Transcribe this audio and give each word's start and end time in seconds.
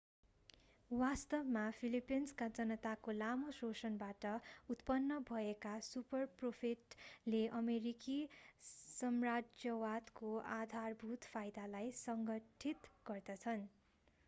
वास्तवमा 0.91 1.63
फिलिपिन्सका 1.73 2.45
जनताको 2.59 3.13
लामो 3.15 3.51
शोषणबाट 3.57 4.29
उत्पन्न 4.75 5.17
भएका 5.27 5.73
सुपरप्रोफिटले 5.89 7.41
अमेरिकी 7.59 8.15
साम्राज्यवादको 8.69 10.31
आधारभूत 10.55 11.29
फाइदालाई 11.35 11.93
संघटित 12.01 12.89
गर्छन् 13.05 13.69